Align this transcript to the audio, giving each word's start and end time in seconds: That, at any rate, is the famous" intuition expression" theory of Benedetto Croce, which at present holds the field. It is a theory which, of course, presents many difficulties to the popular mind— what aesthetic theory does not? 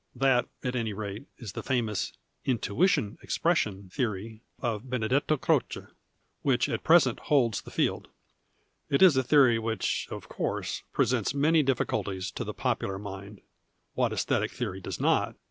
That, 0.15 0.47
at 0.63 0.75
any 0.75 0.93
rate, 0.93 1.27
is 1.37 1.51
the 1.51 1.61
famous" 1.61 2.11
intuition 2.51 3.19
expression" 3.21 3.87
theory 3.93 4.41
of 4.59 4.89
Benedetto 4.89 5.37
Croce, 5.37 5.89
which 6.41 6.67
at 6.67 6.83
present 6.83 7.19
holds 7.19 7.61
the 7.61 7.69
field. 7.69 8.07
It 8.89 9.03
is 9.03 9.15
a 9.15 9.21
theory 9.21 9.59
which, 9.59 10.07
of 10.09 10.27
course, 10.27 10.81
presents 10.91 11.35
many 11.35 11.61
difficulties 11.61 12.31
to 12.31 12.43
the 12.43 12.51
popular 12.51 12.97
mind— 12.97 13.41
what 13.93 14.11
aesthetic 14.11 14.49
theory 14.53 14.81
does 14.81 14.99
not? 14.99 15.35